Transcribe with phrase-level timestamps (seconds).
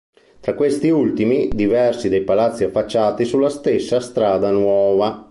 [0.39, 5.29] Tra questi ultimi, diversi dei palazzi affacciati sulla stessa Strada Nuova.